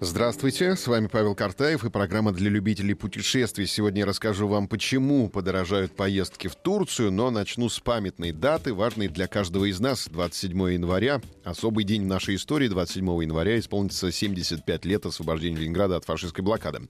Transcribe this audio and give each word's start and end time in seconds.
Здравствуйте, 0.00 0.76
с 0.76 0.86
вами 0.86 1.08
Павел 1.08 1.34
Картаев 1.34 1.84
и 1.84 1.90
программа 1.90 2.30
для 2.30 2.48
любителей 2.50 2.94
путешествий. 2.94 3.66
Сегодня 3.66 4.02
я 4.02 4.06
расскажу 4.06 4.46
вам, 4.46 4.68
почему 4.68 5.28
подорожают 5.28 5.96
поездки 5.96 6.46
в 6.46 6.54
Турцию, 6.54 7.10
но 7.10 7.32
начну 7.32 7.68
с 7.68 7.80
памятной 7.80 8.30
даты, 8.30 8.74
важной 8.74 9.08
для 9.08 9.26
каждого 9.26 9.64
из 9.64 9.80
нас. 9.80 10.08
27 10.08 10.74
января, 10.74 11.20
особый 11.42 11.82
день 11.82 12.04
в 12.04 12.06
нашей 12.06 12.36
истории. 12.36 12.68
27 12.68 13.04
января 13.24 13.58
исполнится 13.58 14.12
75 14.12 14.84
лет 14.84 15.04
освобождения 15.04 15.56
Ленинграда 15.56 15.96
от 15.96 16.04
фашистской 16.04 16.44
блокады. 16.44 16.82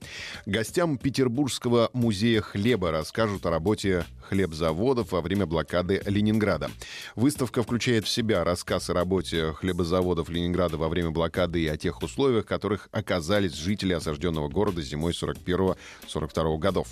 Гостям 0.45 0.99
Петербургского 0.99 1.89
музея 1.93 2.41
хлеба 2.41 2.91
расскажут 2.91 3.43
о 3.47 3.49
работе 3.49 4.05
хлебзаводов 4.29 5.11
во 5.11 5.21
время 5.21 5.47
блокады 5.47 6.03
Ленинграда. 6.05 6.69
Выставка 7.15 7.63
включает 7.63 8.05
в 8.05 8.09
себя 8.09 8.43
рассказ 8.43 8.91
о 8.91 8.93
работе 8.93 9.53
хлебозаводов 9.53 10.29
Ленинграда 10.29 10.77
во 10.77 10.89
время 10.89 11.09
блокады 11.09 11.59
и 11.59 11.67
о 11.67 11.75
тех 11.75 12.03
условиях, 12.03 12.45
которых 12.45 12.87
оказались 12.99 13.53
жители 13.53 13.93
осажденного 13.93 14.47
города 14.49 14.81
зимой 14.81 15.13
41-42 15.13 16.57
годов. 16.57 16.87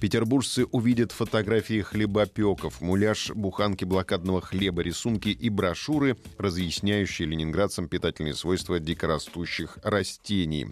Петербуржцы 0.00 0.66
увидят 0.66 1.12
фотографии 1.12 1.80
хлебопеков, 1.80 2.80
муляж 2.80 3.30
буханки 3.30 3.84
блокадного 3.84 4.40
хлеба, 4.40 4.82
рисунки 4.82 5.30
и 5.30 5.48
брошюры, 5.48 6.16
разъясняющие 6.38 7.26
ленинградцам 7.26 7.88
питательные 7.88 8.34
свойства 8.34 8.78
дикорастущих 8.78 9.78
растений. 9.82 10.68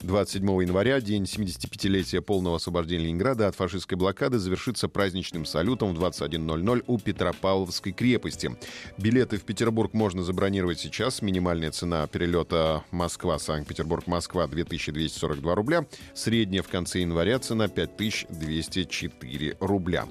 27 0.00 0.44
января, 0.62 1.00
день 1.00 1.24
75-летия 1.24 2.20
полного 2.20 2.56
освобождения 2.56 3.04
Ленинграда 3.04 3.48
от 3.48 3.56
фашистской 3.56 3.98
блокады, 3.98 4.38
завершится 4.38 4.88
праздничным 4.88 5.44
салютом 5.44 5.94
в 5.94 6.02
21.00 6.02 6.84
у 6.86 6.98
Петропавловской 6.98 7.92
крепости. 7.92 8.56
Билеты 8.96 9.36
в 9.38 9.42
Петербург 9.42 9.92
можно 9.92 10.22
забронировать 10.22 10.78
сейчас. 10.78 11.22
Минимальная 11.22 11.70
цена 11.70 12.06
перелета 12.06 12.84
Москва-Санкт-Петербург-Москва 12.90 14.19
Москва 14.20 14.46
2242 14.46 15.54
рубля. 15.54 15.86
Средняя 16.12 16.62
в 16.62 16.68
конце 16.68 17.00
января 17.00 17.38
цена 17.38 17.68
5204 17.68 19.56
рубля. 19.60 20.06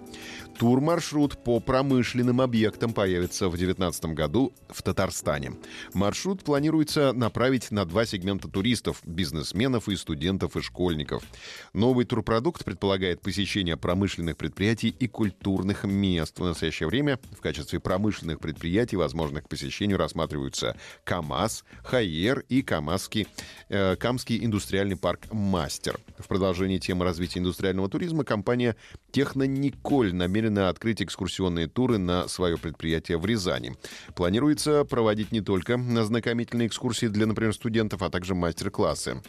Тур-маршрут 0.60 1.42
по 1.42 1.62
промышленным 1.62 2.42
объектам 2.42 2.92
появится 2.92 3.48
в 3.48 3.52
2019 3.52 4.06
году 4.08 4.52
в 4.68 4.84
Татарстане. 4.84 5.54
Маршрут 5.94 6.44
планируется 6.44 7.14
направить 7.14 7.72
на 7.72 7.86
два 7.86 8.06
сегмента 8.06 8.50
туристов– 8.50 9.00
бизнесменов 9.06 9.88
и 9.88 9.96
студентов 9.96 10.58
и 10.58 10.62
школьников. 10.62 11.24
Новый 11.72 12.04
турпродукт 12.04 12.66
предполагает 12.66 13.22
посещение 13.22 13.78
промышленных 13.78 14.36
предприятий 14.36 14.90
и 14.90 15.08
культурных 15.08 15.86
мест. 15.86 16.38
В 16.40 16.44
настоящее 16.44 16.90
время 16.90 17.20
в 17.32 17.40
качестве 17.40 17.80
промышленных 17.80 18.40
предприятий, 18.40 18.98
возможных 18.98 19.46
к 19.46 19.48
посещению, 19.48 19.98
рассматриваются 19.98 20.76
КАМАЗ, 21.06 21.64
ХАЕР 21.86 22.44
и 22.50 22.64
КАМАЗский, 22.64 23.28
э, 23.70 23.96
Камский 24.00 24.44
индустриальный 24.44 24.96
парк 24.96 25.28
«Мастер». 25.32 26.00
В 26.18 26.28
продолжении 26.28 26.78
темы 26.78 27.04
развития 27.04 27.40
индустриального 27.40 27.90
туризма 27.90 28.24
компания 28.24 28.78
«Технониколь» 29.12 30.16
намерена 30.16 30.70
открыть 30.70 31.02
экскурсионные 31.02 31.68
туры 31.68 31.98
на 31.98 32.30
свое 32.30 32.58
предприятие 32.58 33.18
в 33.18 33.26
Рязани. 33.26 33.76
Планируется 34.16 34.86
проводить 34.86 35.34
не 35.34 35.42
только 35.42 35.76
ознакомительные 35.76 36.68
экскурсии 36.68 37.08
для, 37.08 37.26
например, 37.26 37.54
студентов, 37.54 38.02
а 38.02 38.10
также 38.10 38.36
мастер-классы. 38.36 39.22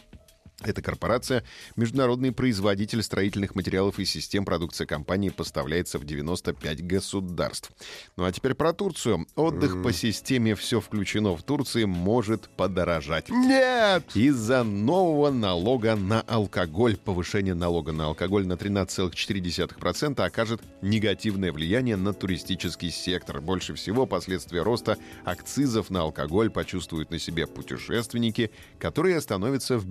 Эта 0.62 0.82
корпорация– 0.82 1.42
международный 1.76 2.32
производитель 2.32 3.02
строительных 3.02 3.54
материалов 3.54 3.98
и 3.98 4.04
систем. 4.04 4.44
Продукция 4.44 4.86
компании 4.86 5.30
поставляется 5.30 5.98
в 5.98 6.04
95 6.04 6.86
государств. 6.86 7.70
Ну 8.18 8.24
а 8.24 8.32
теперь 8.32 8.52
про 8.52 8.74
Турцию. 8.74 9.26
Отдых 9.36 9.76
mm. 9.76 9.82
по 9.82 9.92
системе 9.92 10.54
«Все 10.54 10.80
включено 10.80 11.34
в 11.34 11.42
Турции» 11.42 11.84
может 11.84 12.50
подорожать. 12.50 13.30
Нет! 13.30 14.04
Из-за 14.14 14.62
нового 14.62 15.30
налога 15.30 15.96
на 15.96 16.20
алкоголь. 16.20 16.98
Повышение 16.98 17.54
налога 17.54 17.92
на 17.92 18.06
алкоголь 18.06 18.46
на 18.46 18.54
13,4% 18.54 20.22
окажет 20.22 20.60
негативное 20.82 21.52
влияние 21.52 21.96
на 21.96 22.12
туристический 22.12 22.90
сектор. 22.90 23.40
Больше 23.40 23.74
всего 23.74 24.04
последствия 24.04 24.60
роста 24.62 24.98
акцизов 25.24 25.88
на 25.88 26.02
алкоголь 26.02 26.50
почувствуют 26.50 27.10
на 27.10 27.18
себе 27.18 27.46
путешественники, 27.46 28.50
которые 28.78 29.16
остановятся 29.16 29.78
в 29.78 29.86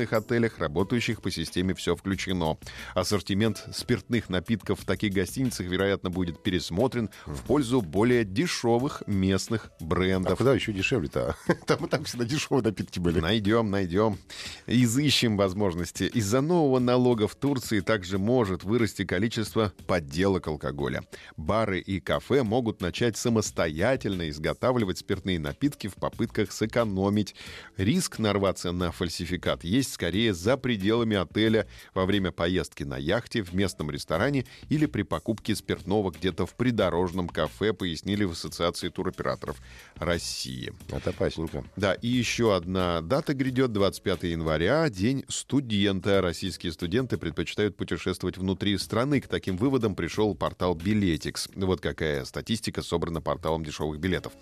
бюджетных 0.00 0.12
отелях, 0.12 0.58
работающих 0.58 1.20
по 1.22 1.30
системе 1.30 1.74
«Все 1.74 1.94
включено». 1.94 2.58
Ассортимент 2.94 3.64
спиртных 3.72 4.28
напитков 4.28 4.80
в 4.80 4.84
таких 4.84 5.12
гостиницах, 5.12 5.66
вероятно, 5.66 6.10
будет 6.10 6.42
пересмотрен 6.42 7.10
в 7.26 7.42
пользу 7.42 7.80
более 7.82 8.24
дешевых 8.24 9.02
местных 9.06 9.70
брендов. 9.80 10.32
А 10.32 10.36
куда 10.36 10.54
еще 10.54 10.72
дешевле-то? 10.72 11.36
Там 11.66 11.84
и 11.84 11.88
там 11.88 12.04
всегда 12.04 12.24
дешевые 12.24 12.62
напитки 12.62 12.98
были. 12.98 13.20
Найдем, 13.20 13.70
найдем. 13.70 14.18
Изыщем 14.66 15.36
возможности. 15.36 16.04
Из-за 16.04 16.40
нового 16.40 16.78
налога 16.78 17.28
в 17.28 17.34
Турции 17.34 17.80
также 17.80 18.18
может 18.18 18.64
вырасти 18.64 19.04
количество 19.04 19.72
подделок 19.86 20.48
алкоголя. 20.48 21.02
Бары 21.36 21.80
и 21.80 22.00
кафе 22.00 22.42
могут 22.42 22.80
начать 22.80 23.16
самостоятельно 23.16 24.28
изготавливать 24.30 24.98
спиртные 24.98 25.38
напитки 25.38 25.88
в 25.88 25.94
попытках 25.94 26.52
сэкономить. 26.52 27.34
Риск 27.76 28.18
нарваться 28.18 28.72
на 28.72 28.92
фальсификат 28.92 29.64
есть 29.64 29.89
есть 29.90 29.94
скорее 29.94 30.32
за 30.32 30.56
пределами 30.56 31.16
отеля 31.16 31.66
во 31.94 32.06
время 32.06 32.30
поездки 32.30 32.84
на 32.84 32.96
яхте, 32.96 33.42
в 33.42 33.52
местном 33.52 33.90
ресторане 33.90 34.46
или 34.68 34.86
при 34.86 35.02
покупке 35.02 35.54
спиртного 35.54 36.10
где-то 36.10 36.46
в 36.46 36.54
придорожном 36.54 37.28
кафе, 37.28 37.72
пояснили 37.72 38.24
в 38.24 38.32
Ассоциации 38.32 38.88
туроператоров 38.88 39.56
России. 39.96 40.72
Это 40.90 41.10
опасненько. 41.10 41.64
Да, 41.76 41.94
и 41.94 42.08
еще 42.08 42.54
одна 42.54 43.00
дата 43.00 43.34
грядет, 43.34 43.72
25 43.72 44.22
января, 44.24 44.88
День 44.88 45.24
студента. 45.28 46.20
Российские 46.20 46.72
студенты 46.72 47.18
предпочитают 47.18 47.76
путешествовать 47.76 48.38
внутри 48.38 48.78
страны. 48.78 49.20
К 49.20 49.28
таким 49.28 49.56
выводам 49.56 49.94
пришел 49.94 50.34
портал 50.34 50.74
Билетикс. 50.74 51.48
Вот 51.56 51.80
какая 51.80 52.24
статистика 52.24 52.82
собрана 52.82 53.20
порталом 53.20 53.64
дешевых 53.64 53.98
билетов. 53.98 54.32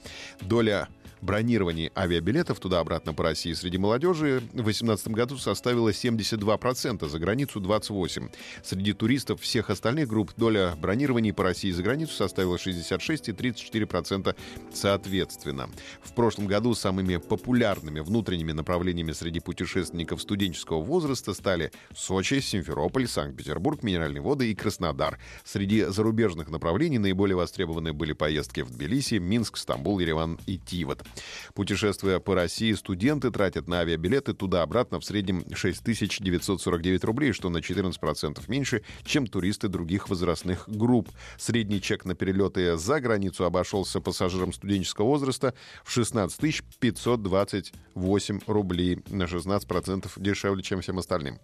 Доля 0.41 0.89
бронирований 1.21 1.91
авиабилетов 1.97 2.61
туда-обратно 2.61 3.15
по 3.15 3.25
России 3.25 3.53
среди 3.53 3.79
молодежи 3.79 4.41
в 4.53 4.57
2018 4.57 5.09
году 5.09 5.37
составила 5.39 5.91
72%, 5.91 7.09
за 7.09 7.19
границу 7.19 7.61
28%. 7.61 8.31
Среди 8.63 8.93
туристов 8.93 9.41
всех 9.41 9.71
остальных 9.71 10.09
групп 10.09 10.33
доля 10.37 10.75
бронирований 10.81 11.33
по 11.33 11.45
России 11.45 11.71
за 11.71 11.83
границу 11.83 12.15
составила 12.15 12.59
66 12.59 13.29
и 13.29 13.33
34% 13.33 14.37
соответственно. 14.73 15.71
В 16.03 16.13
прошлом 16.13 16.47
году 16.47 16.75
самыми 16.75 17.17
популярными 17.17 18.01
внутренними 18.01 18.53
направлениями 18.53 19.13
среди 19.13 19.41
путешественников 19.41 20.23
студенческого 20.23 20.81
возраста 20.81 21.35
стали 21.35 21.73
Сочи, 21.95 22.41
Симферополь, 22.41 23.09
Санкт-Петербург, 23.09 23.83
Минеральные 23.83 24.23
воды 24.23 24.51
и 24.51 24.55
Краснодар. 24.55 25.19
Среди 25.45 25.85
зарубежных 25.85 26.51
направлений 26.51 26.99
наиболее 26.99 27.37
востребованы 27.37 27.93
были 27.93 28.13
поездки 28.13 28.61
в 28.61 28.71
Тбилиси, 28.71 29.15
Минск, 29.15 29.57
Стамбул, 29.57 29.99
Ереван 29.99 30.39
и 30.47 30.59
Тивот. 30.59 31.08
Путешествуя 31.55 32.21
по 32.21 32.35
России, 32.35 32.73
студенты 32.73 33.31
тратят 33.31 33.69
на 33.69 33.81
авиабилеты 33.81 34.35
туда-обратно 34.35 35.01
в 35.01 35.05
среднем 35.05 35.45
6949 35.55 37.05
рублей, 37.05 37.33
что 37.33 37.49
на 37.49 37.59
14% 37.59 38.43
меньше, 38.49 38.83
чем 39.05 39.27
туристы 39.27 39.69
других 39.69 40.09
возрастных 40.09 40.69
групп. 40.69 41.09
Средний 41.37 41.81
чек 41.81 42.05
на 42.05 42.15
перелеты 42.15 42.77
за 42.77 43.01
границу 43.01 43.45
обошелся 43.45 44.01
пассажирам 44.01 44.53
студенческого 44.53 45.07
возраста 45.07 45.55
в 45.85 45.91
16 45.91 46.63
528 46.79 48.41
рублей, 48.47 49.03
на 49.09 49.25
16% 49.25 50.11
дешевле, 50.17 50.63
чем 50.63 50.81
всем 50.81 50.99
остальным. 50.99 51.39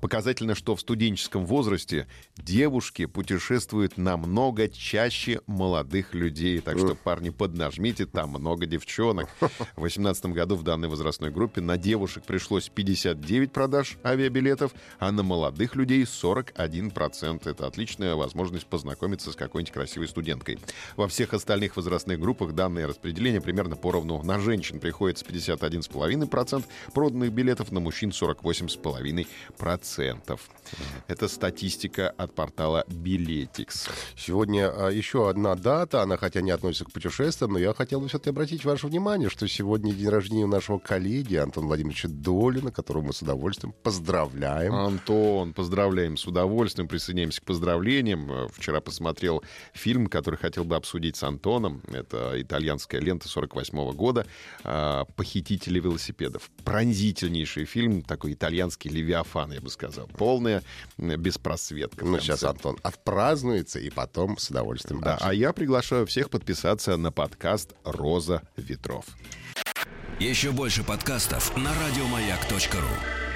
Показательно, 0.00 0.54
что 0.54 0.76
в 0.76 0.80
студенческом 0.80 1.44
возрасте 1.44 2.06
девушки 2.36 3.06
путешествуют 3.06 3.96
намного 3.96 4.68
чаще 4.68 5.40
молодых 5.46 6.14
людей. 6.14 6.60
Так 6.60 6.78
что, 6.78 6.94
парни, 6.94 7.30
поднажмите, 7.30 8.06
там 8.06 8.30
много 8.30 8.66
девчонок. 8.66 9.28
В 9.40 9.80
2018 9.80 10.26
году 10.26 10.56
в 10.56 10.62
данной 10.62 10.88
возрастной 10.88 11.30
группе 11.30 11.60
на 11.60 11.76
девушек 11.76 12.24
пришлось 12.24 12.68
59 12.68 13.52
продаж 13.52 13.98
авиабилетов, 14.04 14.72
а 14.98 15.10
на 15.10 15.22
молодых 15.22 15.74
людей 15.74 16.02
41%. 16.04 17.50
Это 17.50 17.66
отличная 17.66 18.14
возможность 18.14 18.66
познакомиться 18.66 19.32
с 19.32 19.36
какой-нибудь 19.36 19.72
красивой 19.72 20.08
студенткой. 20.08 20.58
Во 20.96 21.08
всех 21.08 21.34
остальных 21.34 21.76
возрастных 21.76 22.20
группах 22.20 22.52
данное 22.52 22.86
распределение 22.86 23.40
примерно 23.40 23.76
поровну. 23.76 24.22
На 24.22 24.38
женщин 24.38 24.78
приходится 24.80 25.24
51,5% 25.24 26.64
проданных 26.94 27.32
билетов, 27.32 27.72
на 27.72 27.80
мужчин 27.80 28.10
48,5%. 28.10 29.26
Это 31.06 31.28
статистика 31.28 32.10
от 32.10 32.34
портала 32.34 32.84
Билетикс. 32.88 33.88
Сегодня 34.16 34.68
а, 34.68 34.88
еще 34.90 35.28
одна 35.28 35.54
дата, 35.54 36.02
она 36.02 36.16
хотя 36.16 36.40
не 36.40 36.50
относится 36.50 36.84
к 36.84 36.92
путешествиям, 36.92 37.52
но 37.52 37.58
я 37.58 37.72
хотел 37.72 38.00
бы 38.00 38.08
все-таки 38.08 38.30
обратить 38.30 38.64
ваше 38.64 38.86
внимание, 38.86 39.30
что 39.30 39.46
сегодня 39.48 39.92
день 39.92 40.08
рождения 40.08 40.46
нашего 40.46 40.78
коллеги 40.78 41.36
Антона 41.36 41.66
Владимировича 41.68 42.08
Долина, 42.08 42.70
которого 42.70 43.04
мы 43.04 43.12
с 43.12 43.22
удовольствием 43.22 43.74
поздравляем. 43.82 44.74
Антон, 44.74 45.52
поздравляем 45.54 46.16
с 46.16 46.26
удовольствием, 46.26 46.88
присоединяемся 46.88 47.40
к 47.40 47.44
поздравлениям. 47.44 48.30
Э, 48.30 48.48
Вчера 48.52 48.80
посмотрел 48.80 49.42
фильм, 49.72 50.08
который 50.08 50.36
хотел 50.36 50.64
бы 50.64 50.76
обсудить 50.76 51.16
с 51.16 51.22
Антоном. 51.22 51.82
Это 51.88 52.40
итальянская 52.40 53.00
лента 53.00 53.28
48 53.28 53.92
года 53.92 54.26
а, 54.64 55.04
«Похитители 55.16 55.80
велосипедов». 55.80 56.50
Пронзительнейший 56.64 57.64
фильм, 57.64 58.02
такой 58.02 58.32
итальянский 58.32 58.90
левиафан, 58.90 59.37
я 59.46 59.60
бы 59.60 59.70
сказал. 59.70 60.06
Полная 60.08 60.62
беспросветка. 60.96 62.04
Ну, 62.04 62.18
сейчас 62.20 62.42
Антон 62.42 62.78
отпразднуется 62.82 63.78
и 63.78 63.90
потом 63.90 64.38
с 64.38 64.50
удовольствием. 64.50 65.00
Да, 65.00 65.18
а 65.20 65.32
я 65.32 65.52
приглашаю 65.52 66.06
всех 66.06 66.30
подписаться 66.30 66.96
на 66.96 67.12
подкаст 67.12 67.74
«Роза 67.84 68.42
ветров». 68.56 69.04
Еще 70.18 70.50
больше 70.50 70.82
подкастов 70.82 71.56
на 71.56 71.70
радиомаяк.ру. 71.74 73.27